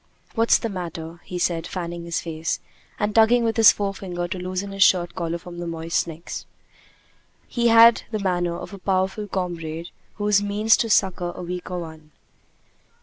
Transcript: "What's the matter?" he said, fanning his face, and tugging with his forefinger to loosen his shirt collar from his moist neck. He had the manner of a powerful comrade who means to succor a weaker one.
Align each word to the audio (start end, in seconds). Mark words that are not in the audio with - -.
"What's 0.33 0.57
the 0.57 0.67
matter?" 0.67 1.21
he 1.25 1.37
said, 1.37 1.67
fanning 1.67 2.05
his 2.05 2.21
face, 2.21 2.59
and 2.97 3.13
tugging 3.13 3.43
with 3.43 3.55
his 3.55 3.71
forefinger 3.71 4.27
to 4.29 4.39
loosen 4.39 4.71
his 4.71 4.81
shirt 4.81 5.13
collar 5.13 5.37
from 5.37 5.59
his 5.59 5.67
moist 5.67 6.07
neck. 6.07 6.31
He 7.47 7.67
had 7.67 8.01
the 8.09 8.17
manner 8.17 8.57
of 8.57 8.73
a 8.73 8.79
powerful 8.79 9.27
comrade 9.27 9.89
who 10.15 10.27
means 10.43 10.75
to 10.77 10.89
succor 10.89 11.31
a 11.35 11.43
weaker 11.43 11.77
one. 11.77 12.09